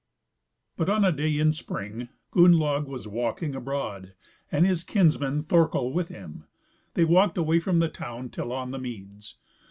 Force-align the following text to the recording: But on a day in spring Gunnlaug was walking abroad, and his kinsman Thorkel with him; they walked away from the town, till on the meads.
But 0.77 0.89
on 0.89 1.05
a 1.05 1.11
day 1.11 1.37
in 1.37 1.53
spring 1.53 2.09
Gunnlaug 2.33 2.87
was 2.87 3.07
walking 3.07 3.53
abroad, 3.53 4.15
and 4.51 4.65
his 4.65 4.83
kinsman 4.83 5.43
Thorkel 5.43 5.93
with 5.93 6.07
him; 6.07 6.45
they 6.95 7.05
walked 7.05 7.37
away 7.37 7.59
from 7.59 7.77
the 7.77 7.87
town, 7.87 8.29
till 8.31 8.51
on 8.51 8.71
the 8.71 8.79
meads. 8.79 9.37